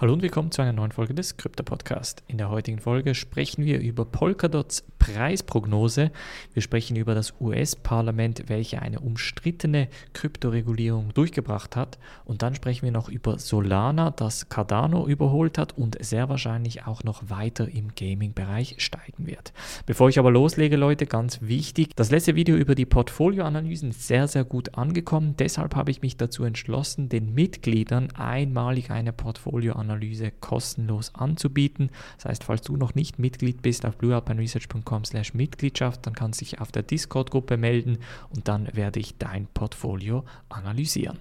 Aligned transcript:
Hallo 0.00 0.12
und 0.12 0.22
willkommen 0.22 0.52
zu 0.52 0.62
einer 0.62 0.72
neuen 0.72 0.92
Folge 0.92 1.12
des 1.12 1.38
Krypto 1.38 1.64
Podcast. 1.64 2.22
In 2.28 2.38
der 2.38 2.50
heutigen 2.50 2.78
Folge 2.78 3.16
sprechen 3.16 3.64
wir 3.64 3.80
über 3.80 4.04
Polkadots 4.04 4.84
Preisprognose. 5.12 6.10
Wir 6.54 6.62
sprechen 6.62 6.96
über 6.96 7.14
das 7.14 7.34
US-Parlament, 7.40 8.44
welche 8.48 8.82
eine 8.82 9.00
umstrittene 9.00 9.88
Kryptoregulierung 10.12 11.12
durchgebracht 11.14 11.76
hat. 11.76 11.98
Und 12.24 12.42
dann 12.42 12.54
sprechen 12.54 12.84
wir 12.84 12.92
noch 12.92 13.08
über 13.08 13.38
Solana, 13.38 14.10
das 14.10 14.48
Cardano 14.48 15.06
überholt 15.06 15.58
hat 15.58 15.76
und 15.76 15.96
sehr 16.04 16.28
wahrscheinlich 16.28 16.86
auch 16.86 17.04
noch 17.04 17.30
weiter 17.30 17.68
im 17.68 17.94
Gaming-Bereich 17.94 18.76
steigen 18.78 19.26
wird. 19.26 19.52
Bevor 19.86 20.08
ich 20.08 20.18
aber 20.18 20.30
loslege, 20.30 20.76
Leute, 20.76 21.06
ganz 21.06 21.42
wichtig, 21.42 21.94
das 21.96 22.10
letzte 22.10 22.34
Video 22.34 22.56
über 22.56 22.74
die 22.74 22.86
Portfolioanalysen 22.86 23.90
ist 23.90 24.06
sehr, 24.06 24.28
sehr 24.28 24.44
gut 24.44 24.74
angekommen. 24.74 25.34
Deshalb 25.38 25.74
habe 25.74 25.90
ich 25.90 26.02
mich 26.02 26.16
dazu 26.16 26.44
entschlossen, 26.44 27.08
den 27.08 27.34
Mitgliedern 27.34 28.10
einmalig 28.16 28.90
eine 28.90 29.12
Portfolioanalyse 29.12 29.98
Analyse 29.98 30.30
kostenlos 30.40 31.14
anzubieten. 31.14 31.90
Das 32.16 32.26
heißt, 32.26 32.44
falls 32.44 32.62
du 32.62 32.76
noch 32.76 32.94
nicht 32.94 33.18
Mitglied 33.18 33.62
bist 33.62 33.84
auf 33.84 33.96
bluealpineresearch.com 33.96 34.97
slash 35.04 35.34
Mitgliedschaft, 35.34 36.06
dann 36.06 36.14
kannst 36.14 36.40
du 36.40 36.44
dich 36.44 36.60
auf 36.60 36.72
der 36.72 36.82
Discord-Gruppe 36.82 37.56
melden 37.56 37.98
und 38.30 38.48
dann 38.48 38.68
werde 38.72 39.00
ich 39.00 39.18
dein 39.18 39.46
Portfolio 39.46 40.24
analysieren. 40.48 41.18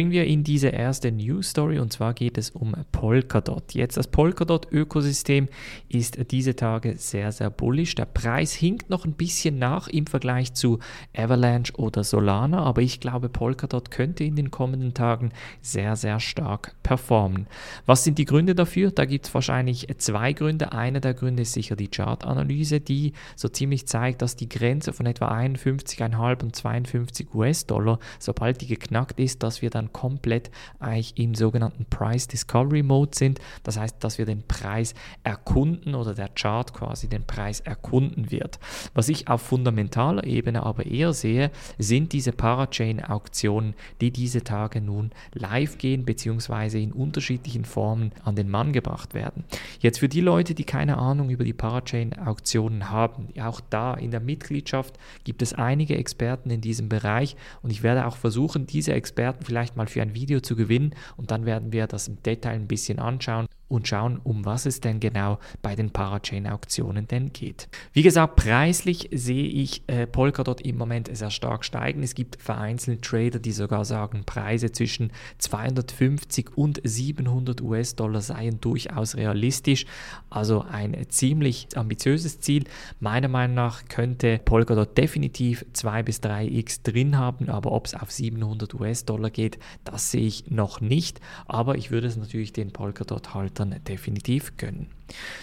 Bringen 0.00 0.12
wir 0.12 0.24
in 0.24 0.44
diese 0.44 0.68
erste 0.68 1.12
News 1.12 1.50
Story 1.50 1.78
und 1.78 1.92
zwar 1.92 2.14
geht 2.14 2.38
es 2.38 2.48
um 2.48 2.74
Polkadot. 2.90 3.74
Jetzt 3.74 3.98
das 3.98 4.08
Polkadot-Ökosystem 4.08 5.48
ist 5.90 6.16
diese 6.30 6.56
Tage 6.56 6.96
sehr, 6.96 7.32
sehr 7.32 7.50
bullisch. 7.50 7.96
Der 7.96 8.06
Preis 8.06 8.54
hinkt 8.54 8.88
noch 8.88 9.04
ein 9.04 9.12
bisschen 9.12 9.58
nach 9.58 9.88
im 9.88 10.06
Vergleich 10.06 10.54
zu 10.54 10.78
Avalanche 11.14 11.74
oder 11.74 12.02
Solana, 12.02 12.62
aber 12.62 12.80
ich 12.80 13.00
glaube, 13.00 13.28
Polkadot 13.28 13.90
könnte 13.90 14.24
in 14.24 14.36
den 14.36 14.50
kommenden 14.50 14.94
Tagen 14.94 15.32
sehr, 15.60 15.96
sehr 15.96 16.18
stark 16.18 16.76
performen. 16.82 17.46
Was 17.84 18.02
sind 18.02 18.16
die 18.16 18.24
Gründe 18.24 18.54
dafür? 18.54 18.92
Da 18.92 19.04
gibt 19.04 19.26
es 19.26 19.34
wahrscheinlich 19.34 19.86
zwei 19.98 20.32
Gründe. 20.32 20.72
Einer 20.72 21.00
der 21.00 21.12
Gründe 21.12 21.42
ist 21.42 21.52
sicher 21.52 21.76
die 21.76 21.88
Chartanalyse, 21.88 22.80
die 22.80 23.12
so 23.36 23.48
ziemlich 23.48 23.86
zeigt, 23.86 24.22
dass 24.22 24.34
die 24.34 24.48
Grenze 24.48 24.94
von 24.94 25.04
etwa 25.04 25.30
51,5 25.30 26.42
und 26.42 26.56
52 26.56 27.34
US-Dollar, 27.34 27.98
sobald 28.18 28.62
die 28.62 28.66
geknackt 28.66 29.20
ist, 29.20 29.42
dass 29.42 29.60
wir 29.60 29.68
dann 29.68 29.89
komplett 29.92 30.50
eigentlich 30.78 31.18
im 31.18 31.34
sogenannten 31.34 31.84
Price 31.86 32.28
Discovery 32.28 32.82
Mode 32.82 33.12
sind. 33.14 33.40
Das 33.62 33.78
heißt, 33.78 34.02
dass 34.02 34.18
wir 34.18 34.26
den 34.26 34.42
Preis 34.46 34.94
erkunden 35.22 35.94
oder 35.94 36.14
der 36.14 36.28
Chart 36.28 36.72
quasi 36.72 37.08
den 37.08 37.24
Preis 37.24 37.60
erkunden 37.60 38.30
wird. 38.30 38.58
Was 38.94 39.08
ich 39.08 39.28
auf 39.28 39.42
fundamentaler 39.42 40.24
Ebene 40.24 40.62
aber 40.62 40.86
eher 40.86 41.12
sehe, 41.12 41.50
sind 41.78 42.12
diese 42.12 42.32
Parachain-Auktionen, 42.32 43.74
die 44.00 44.10
diese 44.10 44.44
Tage 44.44 44.80
nun 44.80 45.10
live 45.32 45.78
gehen 45.78 46.04
bzw. 46.04 46.82
in 46.82 46.92
unterschiedlichen 46.92 47.64
Formen 47.64 48.12
an 48.24 48.36
den 48.36 48.48
Mann 48.48 48.72
gebracht 48.72 49.14
werden. 49.14 49.44
Jetzt 49.80 49.98
für 49.98 50.08
die 50.08 50.20
Leute, 50.20 50.54
die 50.54 50.64
keine 50.64 50.98
Ahnung 50.98 51.30
über 51.30 51.44
die 51.44 51.52
Parachain-Auktionen 51.52 52.90
haben, 52.90 53.28
auch 53.40 53.60
da 53.70 53.94
in 53.94 54.10
der 54.10 54.20
Mitgliedschaft 54.20 54.98
gibt 55.24 55.42
es 55.42 55.54
einige 55.54 55.96
Experten 55.96 56.50
in 56.50 56.60
diesem 56.60 56.88
Bereich 56.88 57.36
und 57.62 57.70
ich 57.70 57.82
werde 57.82 58.06
auch 58.06 58.16
versuchen, 58.16 58.66
diese 58.66 58.92
Experten 58.92 59.44
vielleicht 59.44 59.69
vielleicht 59.70 59.76
mal 59.76 59.86
für 59.86 60.02
ein 60.02 60.14
Video 60.14 60.40
zu 60.40 60.56
gewinnen 60.56 60.94
und 61.16 61.30
dann 61.30 61.46
werden 61.46 61.72
wir 61.72 61.86
das 61.86 62.08
im 62.08 62.22
Detail 62.22 62.54
ein 62.54 62.66
bisschen 62.66 62.98
anschauen 62.98 63.46
und 63.70 63.86
schauen, 63.86 64.20
um 64.24 64.44
was 64.44 64.66
es 64.66 64.80
denn 64.80 64.98
genau 65.00 65.38
bei 65.62 65.76
den 65.76 65.90
Parachain-Auktionen 65.90 67.06
denn 67.06 67.32
geht. 67.32 67.68
Wie 67.92 68.02
gesagt, 68.02 68.36
preislich 68.36 69.08
sehe 69.12 69.46
ich 69.46 69.82
äh, 69.86 70.06
Polkadot 70.06 70.60
im 70.60 70.76
Moment 70.76 71.08
sehr 71.16 71.30
stark 71.30 71.64
steigen. 71.64 72.02
Es 72.02 72.14
gibt 72.14 72.42
vereinzelte 72.42 73.00
Trader, 73.00 73.38
die 73.38 73.52
sogar 73.52 73.84
sagen, 73.84 74.24
Preise 74.26 74.72
zwischen 74.72 75.12
250 75.38 76.56
und 76.56 76.80
700 76.82 77.60
US-Dollar 77.60 78.20
seien 78.20 78.60
durchaus 78.60 79.16
realistisch. 79.16 79.86
Also 80.30 80.64
ein 80.68 80.96
ziemlich 81.08 81.68
ambitiöses 81.76 82.40
Ziel. 82.40 82.64
Meiner 82.98 83.28
Meinung 83.28 83.54
nach 83.54 83.84
könnte 83.88 84.40
Polkadot 84.44 84.98
definitiv 84.98 85.64
2 85.72 86.02
bis 86.02 86.20
3x 86.20 86.82
drin 86.82 87.16
haben, 87.16 87.48
aber 87.48 87.70
ob 87.70 87.86
es 87.86 87.94
auf 87.94 88.10
700 88.10 88.74
US-Dollar 88.74 89.30
geht, 89.30 89.58
das 89.84 90.10
sehe 90.10 90.26
ich 90.26 90.50
noch 90.50 90.80
nicht. 90.80 91.20
Aber 91.46 91.76
ich 91.76 91.92
würde 91.92 92.08
es 92.08 92.16
natürlich 92.16 92.52
den 92.52 92.72
Polkadot-Haltern 92.72 93.59
dann 93.60 93.84
definitiv 93.84 94.56
gönnen. 94.56 94.88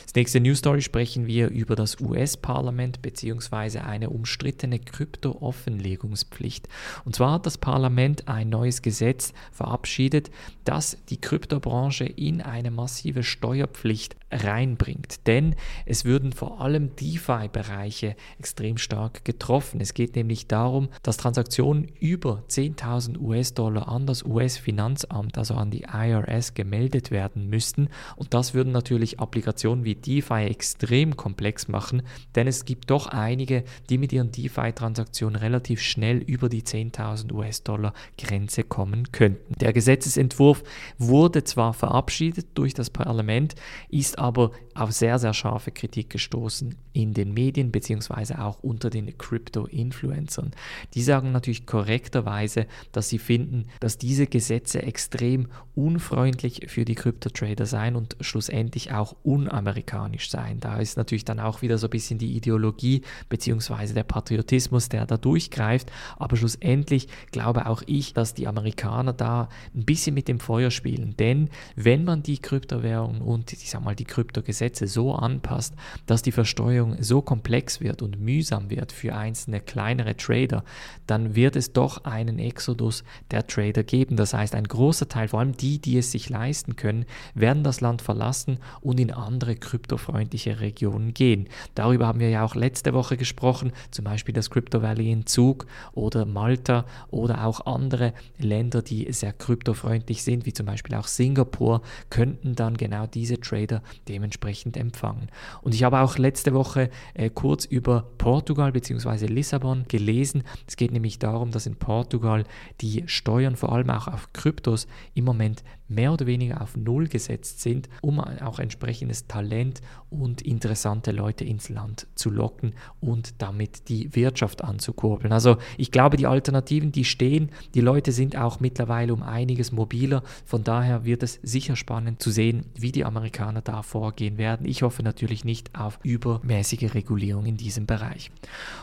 Als 0.03 0.15
nächste 0.15 0.39
News 0.39 0.59
Story 0.59 0.81
sprechen 0.81 1.27
wir 1.27 1.49
über 1.49 1.75
das 1.75 1.99
US-Parlament 1.99 3.01
bzw. 3.01 3.79
eine 3.79 4.09
umstrittene 4.09 4.79
Krypto-Offenlegungspflicht. 4.79 6.67
Und 7.05 7.15
zwar 7.15 7.33
hat 7.33 7.45
das 7.45 7.57
Parlament 7.57 8.27
ein 8.27 8.49
neues 8.49 8.81
Gesetz 8.81 9.33
verabschiedet, 9.51 10.31
das 10.63 10.97
die 11.09 11.19
Kryptobranche 11.19 12.05
in 12.05 12.41
eine 12.41 12.71
massive 12.71 13.23
Steuerpflicht 13.23 14.15
reinbringt. 14.31 15.25
Denn 15.27 15.55
es 15.85 16.03
würden 16.03 16.33
vor 16.33 16.61
allem 16.61 16.95
DeFi-Bereiche 16.95 18.15
extrem 18.39 18.77
stark 18.77 19.23
getroffen. 19.23 19.79
Es 19.79 19.93
geht 19.93 20.15
nämlich 20.15 20.47
darum, 20.47 20.89
dass 21.03 21.17
Transaktionen 21.17 21.87
über 21.99 22.43
10.000 22.49 23.19
US-Dollar 23.19 23.87
an 23.87 24.05
das 24.05 24.23
US-Finanzamt, 24.23 25.37
also 25.37 25.53
an 25.55 25.71
die 25.71 25.83
IRS, 25.83 26.53
gemeldet 26.53 27.11
werden 27.11 27.49
müssten. 27.49 27.89
Und 28.15 28.33
das 28.33 28.53
würden 28.53 28.71
natürlich 28.71 29.19
Applikationen 29.19 29.83
wie 29.85 29.95
DeFi 29.95 30.45
extrem 30.45 31.17
komplex 31.17 31.67
machen, 31.67 32.03
denn 32.35 32.47
es 32.47 32.65
gibt 32.65 32.89
doch 32.89 33.07
einige, 33.07 33.63
die 33.89 33.97
mit 33.97 34.13
ihren 34.13 34.31
DeFi-Transaktionen 34.31 35.35
relativ 35.35 35.81
schnell 35.81 36.17
über 36.17 36.49
die 36.49 36.63
10.000 36.63 37.33
US-Dollar 37.33 37.93
Grenze 38.17 38.63
kommen 38.63 39.11
könnten. 39.11 39.53
Der 39.59 39.73
Gesetzesentwurf 39.73 40.63
wurde 40.97 41.43
zwar 41.43 41.73
verabschiedet 41.73 42.47
durch 42.53 42.73
das 42.73 42.89
Parlament, 42.89 43.55
ist 43.89 44.19
aber 44.19 44.51
auf 44.75 44.91
sehr, 44.91 45.19
sehr 45.19 45.33
scharfe 45.33 45.71
Kritik 45.71 46.09
gestoßen 46.09 46.75
in 46.93 47.13
den 47.13 47.33
Medien 47.33 47.71
beziehungsweise 47.71 48.39
auch 48.41 48.63
unter 48.63 48.89
den 48.89 49.17
Crypto-Influencern. 49.17 50.51
Die 50.93 51.01
sagen 51.01 51.31
natürlich 51.31 51.65
korrekterweise, 51.65 52.67
dass 52.91 53.09
sie 53.09 53.19
finden, 53.19 53.65
dass 53.79 53.97
diese 53.97 54.27
Gesetze 54.27 54.81
extrem 54.81 55.47
unfreundlich 55.75 56.65
für 56.67 56.85
die 56.85 56.95
Krypto-Trader 56.95 57.65
seien 57.65 57.95
und 57.97 58.15
schlussendlich 58.21 58.93
auch 58.93 59.15
un 59.25 59.47
unamerikanisch 59.47 60.29
sein. 60.29 60.59
Da 60.59 60.77
ist 60.77 60.97
natürlich 60.97 61.25
dann 61.25 61.39
auch 61.39 61.61
wieder 61.61 61.77
so 61.77 61.87
ein 61.87 61.91
bisschen 61.91 62.19
die 62.19 62.35
Ideologie 62.35 63.01
bzw. 63.29 63.93
der 63.93 64.03
Patriotismus, 64.03 64.89
der 64.89 65.05
da 65.05 65.17
durchgreift. 65.17 65.91
Aber 66.17 66.35
schlussendlich 66.35 67.07
glaube 67.31 67.65
auch 67.65 67.83
ich, 67.85 68.13
dass 68.13 68.33
die 68.33 68.47
Amerikaner 68.47 69.13
da 69.13 69.49
ein 69.75 69.85
bisschen 69.85 70.13
mit 70.13 70.27
dem 70.27 70.39
Feuer 70.39 70.71
spielen. 70.71 71.15
Denn 71.17 71.49
wenn 71.75 72.03
man 72.03 72.23
die 72.23 72.37
Kryptowährungen 72.39 73.21
und 73.21 73.53
ich 73.53 73.69
sag 73.69 73.83
mal 73.83 73.95
die 73.95 74.05
Kryptogesetze 74.05 74.87
so 74.87 75.13
anpasst, 75.13 75.73
dass 76.05 76.21
die 76.21 76.31
Versteuerung 76.31 77.01
so 77.01 77.21
komplex 77.21 77.81
wird 77.81 78.01
und 78.01 78.19
mühsam 78.19 78.69
wird 78.69 78.91
für 78.91 79.15
einzelne 79.15 79.59
kleinere 79.59 80.15
Trader, 80.15 80.63
dann 81.05 81.35
wird 81.35 81.55
es 81.55 81.73
doch 81.73 82.03
einen 82.05 82.39
Exodus 82.39 83.03
der 83.31 83.47
Trader 83.47 83.83
geben. 83.83 84.15
Das 84.15 84.33
heißt, 84.33 84.55
ein 84.55 84.67
großer 84.67 85.07
Teil, 85.07 85.29
vor 85.29 85.39
allem 85.39 85.55
die, 85.55 85.79
die 85.79 85.97
es 85.97 86.11
sich 86.11 86.29
leisten 86.29 86.75
können, 86.75 87.05
werden 87.33 87.63
das 87.63 87.81
Land 87.87 88.01
verlassen 88.01 88.59
und 88.81 88.99
in 88.99 89.11
andere 89.11 89.55
kryptofreundliche 89.55 90.59
Regionen 90.59 91.13
gehen. 91.13 91.47
Darüber 91.73 92.07
haben 92.07 92.19
wir 92.19 92.29
ja 92.29 92.43
auch 92.43 92.55
letzte 92.55 92.93
Woche 92.93 93.15
gesprochen, 93.15 93.71
zum 93.91 94.03
Beispiel 94.03 94.33
das 94.33 94.49
Crypto 94.49 94.81
Valley 94.81 95.11
in 95.11 95.25
Zug 95.25 95.65
oder 95.93 96.25
Malta 96.25 96.85
oder 97.09 97.45
auch 97.45 97.65
andere 97.65 98.13
Länder, 98.37 98.81
die 98.81 99.11
sehr 99.13 99.31
kryptofreundlich 99.31 100.23
sind, 100.23 100.45
wie 100.45 100.53
zum 100.53 100.65
Beispiel 100.65 100.95
auch 100.95 101.07
Singapur, 101.07 101.81
könnten 102.09 102.55
dann 102.55 102.75
genau 102.75 103.07
diese 103.07 103.39
Trader 103.39 103.81
dementsprechend 104.09 104.75
empfangen. 104.75 105.29
Und 105.61 105.73
ich 105.73 105.83
habe 105.83 106.01
auch 106.01 106.17
letzte 106.17 106.53
Woche 106.53 106.89
äh, 107.13 107.29
kurz 107.29 107.63
über 107.65 108.05
Portugal 108.17 108.71
bzw. 108.73 109.27
Lissabon 109.27 109.85
gelesen. 109.87 110.43
Es 110.67 110.75
geht 110.75 110.91
nämlich 110.91 111.19
darum, 111.19 111.51
dass 111.51 111.65
in 111.65 111.77
Portugal 111.77 112.43
die 112.81 113.03
Steuern 113.07 113.55
vor 113.55 113.71
allem 113.71 113.89
auch 113.89 114.07
auf 114.07 114.33
Kryptos 114.33 114.87
im 115.13 115.23
Moment 115.23 115.63
mehr 115.87 116.13
oder 116.13 116.25
weniger 116.25 116.61
auf 116.61 116.75
Null 116.75 117.07
gesetzt 117.07 117.61
sind, 117.61 117.89
um 118.01 118.19
auch 118.19 118.59
entsprechendes 118.59 119.27
Talent 119.27 119.81
und 120.09 120.41
interessante 120.41 121.11
Leute 121.11 121.43
ins 121.43 121.69
Land 121.69 122.07
zu 122.15 122.29
locken 122.29 122.73
und 122.99 123.41
damit 123.41 123.89
die 123.89 124.15
Wirtschaft 124.15 124.63
anzukurbeln. 124.63 125.31
Also 125.31 125.57
ich 125.77 125.91
glaube, 125.91 126.17
die 126.17 126.27
Alternativen, 126.27 126.91
die 126.91 127.05
stehen, 127.05 127.49
die 127.73 127.81
Leute 127.81 128.11
sind 128.11 128.35
auch 128.35 128.59
mittlerweile 128.59 129.13
um 129.13 129.23
einiges 129.23 129.71
mobiler. 129.71 130.23
Von 130.45 130.63
daher 130.63 131.05
wird 131.05 131.23
es 131.23 131.39
sicher 131.43 131.75
spannend 131.75 132.21
zu 132.21 132.31
sehen, 132.31 132.65
wie 132.75 132.91
die 132.91 133.05
Amerikaner 133.05 133.61
da 133.61 133.81
vorgehen 133.81 134.37
werden. 134.37 134.67
Ich 134.67 134.81
hoffe 134.81 135.03
natürlich 135.03 135.45
nicht 135.45 135.77
auf 135.77 135.99
übermäßige 136.03 136.93
Regulierung 136.93 137.45
in 137.45 137.57
diesem 137.57 137.85
Bereich. 137.85 138.31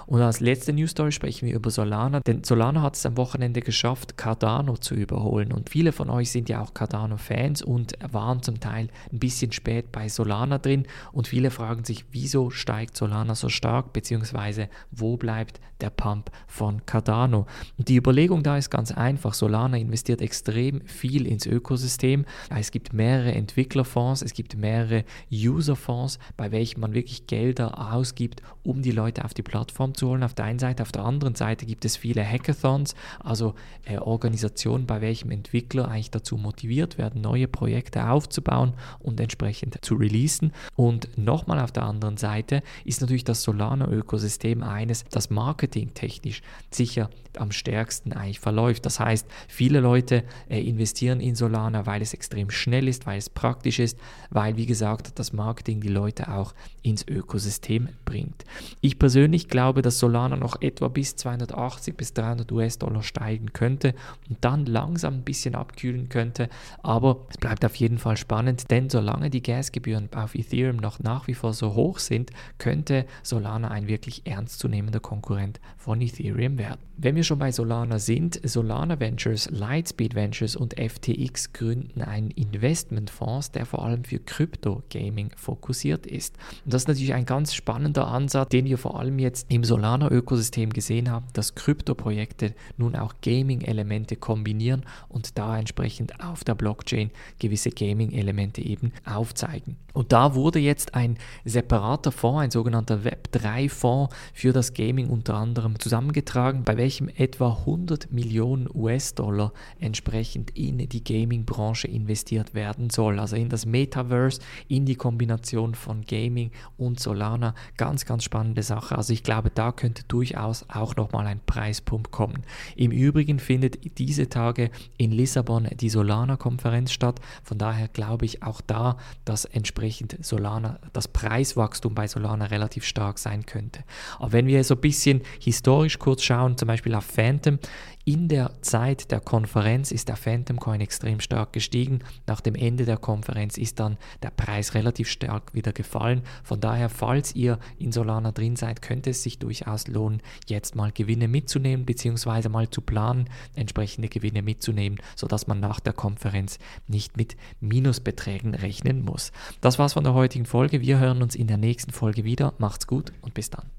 Und 0.06 0.20
als 0.20 0.40
letzte 0.40 0.72
News 0.72 0.90
Story 0.90 1.12
sprechen 1.12 1.46
wir 1.46 1.54
über 1.54 1.70
Solana, 1.70 2.20
denn 2.20 2.44
Solana 2.44 2.82
hat 2.82 2.96
es 2.96 3.06
am 3.06 3.16
Wochenende 3.16 3.60
geschafft, 3.60 4.16
Cardano 4.16 4.76
zu 4.76 4.94
überholen. 4.94 5.52
Und 5.52 5.70
viele 5.70 5.92
von 5.92 6.10
euch 6.10 6.30
sind 6.30 6.48
ja 6.48 6.62
auch 6.62 6.74
Cardano 6.74 6.93
Cardano-Fans 6.94 7.62
und 7.62 7.94
waren 8.12 8.42
zum 8.42 8.60
Teil 8.60 8.88
ein 9.12 9.18
bisschen 9.18 9.50
spät 9.52 9.90
bei 9.90 10.08
Solana 10.08 10.58
drin 10.58 10.86
und 11.12 11.26
viele 11.26 11.50
fragen 11.50 11.84
sich, 11.84 12.04
wieso 12.12 12.50
steigt 12.50 12.96
Solana 12.96 13.34
so 13.34 13.48
stark, 13.48 13.92
beziehungsweise 13.92 14.68
wo 14.92 15.16
bleibt 15.16 15.60
der 15.80 15.90
Pump 15.90 16.30
von 16.46 16.86
Cardano? 16.86 17.46
Und 17.76 17.88
die 17.88 17.96
Überlegung 17.96 18.44
da 18.44 18.56
ist 18.56 18.70
ganz 18.70 18.92
einfach. 18.92 19.34
Solana 19.34 19.76
investiert 19.76 20.22
extrem 20.22 20.82
viel 20.86 21.26
ins 21.26 21.46
Ökosystem. 21.46 22.24
Es 22.48 22.70
gibt 22.70 22.92
mehrere 22.92 23.32
Entwicklerfonds, 23.32 24.22
es 24.22 24.32
gibt 24.32 24.56
mehrere 24.56 25.04
Userfonds, 25.32 26.20
bei 26.36 26.52
welchen 26.52 26.80
man 26.80 26.94
wirklich 26.94 27.26
Gelder 27.26 27.92
ausgibt, 27.92 28.40
um 28.62 28.82
die 28.82 28.92
Leute 28.92 29.24
auf 29.24 29.34
die 29.34 29.42
Plattform 29.42 29.94
zu 29.94 30.08
holen. 30.08 30.22
Auf 30.22 30.34
der 30.34 30.44
einen 30.44 30.60
Seite, 30.60 30.82
auf 30.82 30.92
der 30.92 31.04
anderen 31.04 31.34
Seite 31.34 31.66
gibt 31.66 31.84
es 31.84 31.96
viele 31.96 32.24
Hackathons, 32.24 32.94
also 33.18 33.54
äh, 33.84 33.98
Organisationen, 33.98 34.86
bei 34.86 35.00
welchen 35.00 35.32
Entwickler 35.32 35.88
eigentlich 35.88 36.12
dazu 36.12 36.36
motiviert 36.36 36.83
werden, 36.98 37.20
neue 37.20 37.48
Projekte 37.48 38.08
aufzubauen 38.08 38.74
und 39.00 39.20
entsprechend 39.20 39.84
zu 39.84 39.94
releasen. 39.94 40.52
Und 40.76 41.08
nochmal 41.16 41.60
auf 41.60 41.72
der 41.72 41.84
anderen 41.84 42.16
Seite 42.16 42.62
ist 42.84 43.00
natürlich 43.00 43.24
das 43.24 43.42
Solana-Ökosystem 43.42 44.62
eines, 44.62 45.04
das 45.10 45.30
marketingtechnisch 45.30 46.42
sicher 46.70 47.10
am 47.36 47.50
stärksten 47.50 48.12
eigentlich 48.12 48.40
verläuft. 48.40 48.86
Das 48.86 49.00
heißt, 49.00 49.26
viele 49.48 49.80
Leute 49.80 50.24
äh, 50.48 50.60
investieren 50.60 51.20
in 51.20 51.34
Solana, 51.34 51.86
weil 51.86 52.02
es 52.02 52.14
extrem 52.14 52.50
schnell 52.50 52.88
ist, 52.88 53.06
weil 53.06 53.18
es 53.18 53.30
praktisch 53.30 53.78
ist, 53.78 53.98
weil, 54.30 54.56
wie 54.56 54.66
gesagt, 54.66 55.18
das 55.18 55.32
Marketing 55.32 55.80
die 55.80 55.88
Leute 55.88 56.30
auch 56.32 56.54
ins 56.82 57.06
Ökosystem 57.06 57.88
bringt. 58.04 58.44
Ich 58.80 58.98
persönlich 58.98 59.48
glaube, 59.48 59.82
dass 59.82 59.98
Solana 59.98 60.36
noch 60.36 60.60
etwa 60.60 60.88
bis 60.88 61.16
280 61.16 61.96
bis 61.96 62.12
300 62.14 62.50
US-Dollar 62.52 63.02
steigen 63.02 63.52
könnte 63.52 63.94
und 64.28 64.38
dann 64.42 64.66
langsam 64.66 65.14
ein 65.14 65.24
bisschen 65.24 65.54
abkühlen 65.54 66.08
könnte, 66.08 66.48
aber 66.82 67.26
es 67.30 67.38
bleibt 67.38 67.64
auf 67.64 67.74
jeden 67.76 67.98
Fall 67.98 68.16
spannend, 68.16 68.70
denn 68.70 68.90
solange 68.90 69.30
die 69.30 69.42
Gasgebühren 69.42 70.08
auf 70.14 70.34
Ethereum 70.34 70.76
noch 70.76 70.98
nach 70.98 71.26
wie 71.26 71.34
vor 71.34 71.52
so 71.52 71.74
hoch 71.74 71.98
sind, 71.98 72.30
könnte 72.58 73.06
Solana 73.22 73.68
ein 73.68 73.88
wirklich 73.88 74.26
ernstzunehmender 74.26 75.00
Konkurrent 75.00 75.60
von 75.76 76.00
Ethereum 76.00 76.58
werden. 76.58 76.80
Wenn 76.96 77.16
wir 77.16 77.24
schon 77.24 77.40
bei 77.40 77.50
Solana 77.50 77.98
sind, 77.98 78.40
Solana 78.44 79.00
Ventures, 79.00 79.50
Lightspeed 79.50 80.14
Ventures 80.14 80.54
und 80.54 80.74
FTX 80.78 81.52
gründen 81.52 82.02
einen 82.02 82.30
Investmentfonds, 82.30 83.50
der 83.50 83.66
vor 83.66 83.84
allem 83.84 84.04
für 84.04 84.20
Krypto-Gaming 84.20 85.30
fokussiert 85.36 86.06
ist. 86.06 86.36
Und 86.64 86.72
das 86.72 86.82
ist 86.82 86.88
natürlich 86.88 87.14
ein 87.14 87.26
ganz 87.26 87.52
spannender 87.52 88.06
Ansatz, 88.06 88.50
den 88.50 88.66
wir 88.66 88.78
vor 88.78 89.00
allem 89.00 89.18
jetzt 89.18 89.50
im 89.50 89.64
Solana-Ökosystem 89.64 90.70
gesehen 90.70 91.10
haben, 91.10 91.26
dass 91.32 91.56
Krypto-Projekte 91.56 92.54
nun 92.76 92.94
auch 92.94 93.14
Gaming-Elemente 93.22 94.14
kombinieren 94.14 94.84
und 95.08 95.36
da 95.36 95.58
entsprechend 95.58 96.24
auf 96.24 96.44
der 96.44 96.54
Blockchain 96.64 97.10
gewisse 97.38 97.68
Gaming-Elemente 97.68 98.62
eben 98.62 98.92
aufzeigen. 99.04 99.76
Und 99.92 100.12
da 100.12 100.34
wurde 100.34 100.58
jetzt 100.58 100.94
ein 100.94 101.18
separater 101.44 102.10
Fonds, 102.10 102.42
ein 102.42 102.50
sogenannter 102.50 103.02
Web3-Fonds 103.04 104.12
für 104.32 104.52
das 104.52 104.74
Gaming 104.74 105.08
unter 105.08 105.34
anderem 105.34 105.78
zusammengetragen, 105.78 106.64
bei 106.64 106.76
welchem 106.76 107.08
etwa 107.08 107.50
100 107.50 108.10
Millionen 108.10 108.66
US-Dollar 108.74 109.52
entsprechend 109.78 110.50
in 110.56 110.78
die 110.78 111.04
Gaming-Branche 111.04 111.86
investiert 111.86 112.54
werden 112.54 112.90
soll. 112.90 113.20
Also 113.20 113.36
in 113.36 113.50
das 113.50 113.66
Metaverse, 113.66 114.40
in 114.66 114.84
die 114.84 114.96
Kombination 114.96 115.76
von 115.76 116.02
Gaming 116.06 116.50
und 116.76 116.98
Solana. 116.98 117.54
Ganz, 117.76 118.04
ganz 118.04 118.24
spannende 118.24 118.64
Sache. 118.64 118.96
Also 118.96 119.12
ich 119.12 119.22
glaube, 119.22 119.50
da 119.50 119.70
könnte 119.70 120.02
durchaus 120.08 120.64
auch 120.68 120.96
nochmal 120.96 121.26
ein 121.26 121.40
Preispump 121.44 122.10
kommen. 122.10 122.42
Im 122.74 122.90
Übrigen 122.90 123.38
findet 123.38 123.98
diese 123.98 124.28
Tage 124.28 124.70
in 124.96 125.12
Lissabon 125.12 125.68
die 125.78 125.88
Solana-Konferenz 125.88 126.53
statt. 126.88 127.20
Von 127.42 127.58
daher 127.58 127.88
glaube 127.88 128.24
ich 128.24 128.42
auch 128.42 128.60
da, 128.60 128.96
dass 129.24 129.44
entsprechend 129.44 130.16
Solana, 130.24 130.78
das 130.92 131.08
Preiswachstum 131.08 131.94
bei 131.94 132.06
Solana 132.06 132.46
relativ 132.46 132.84
stark 132.84 133.18
sein 133.18 133.46
könnte. 133.46 133.84
Aber 134.18 134.32
wenn 134.32 134.46
wir 134.46 134.64
so 134.64 134.74
ein 134.74 134.80
bisschen 134.80 135.22
historisch 135.40 135.98
kurz 135.98 136.22
schauen, 136.22 136.56
zum 136.56 136.68
Beispiel 136.68 136.94
auf 136.94 137.04
Phantom. 137.04 137.58
In 138.06 138.28
der 138.28 138.50
Zeit 138.60 139.10
der 139.10 139.20
Konferenz 139.20 139.90
ist 139.90 140.08
der 140.08 140.16
Phantom 140.16 140.60
Coin 140.60 140.82
extrem 140.82 141.20
stark 141.20 141.54
gestiegen. 141.54 142.00
Nach 142.26 142.42
dem 142.42 142.54
Ende 142.54 142.84
der 142.84 142.98
Konferenz 142.98 143.56
ist 143.56 143.80
dann 143.80 143.96
der 144.22 144.28
Preis 144.28 144.74
relativ 144.74 145.08
stark 145.08 145.54
wieder 145.54 145.72
gefallen. 145.72 146.20
Von 146.42 146.60
daher, 146.60 146.90
falls 146.90 147.34
ihr 147.34 147.58
in 147.78 147.92
Solana 147.92 148.32
drin 148.32 148.56
seid, 148.56 148.82
könnte 148.82 149.08
es 149.08 149.22
sich 149.22 149.38
durchaus 149.38 149.86
lohnen, 149.86 150.20
jetzt 150.46 150.76
mal 150.76 150.92
Gewinne 150.92 151.28
mitzunehmen, 151.28 151.86
beziehungsweise 151.86 152.50
mal 152.50 152.68
zu 152.68 152.82
planen, 152.82 153.30
entsprechende 153.54 154.10
Gewinne 154.10 154.42
mitzunehmen, 154.42 154.98
sodass 155.16 155.46
man 155.46 155.60
nach 155.60 155.80
der 155.80 155.94
Konferenz 155.94 156.58
nicht 156.86 157.16
mit 157.16 157.38
Minusbeträgen 157.60 158.54
rechnen 158.54 159.02
muss. 159.02 159.32
Das 159.62 159.78
war's 159.78 159.94
von 159.94 160.04
der 160.04 160.12
heutigen 160.12 160.44
Folge. 160.44 160.82
Wir 160.82 160.98
hören 160.98 161.22
uns 161.22 161.34
in 161.34 161.46
der 161.46 161.56
nächsten 161.56 161.92
Folge 161.92 162.24
wieder. 162.24 162.52
Macht's 162.58 162.86
gut 162.86 163.14
und 163.22 163.32
bis 163.32 163.48
dann. 163.48 163.70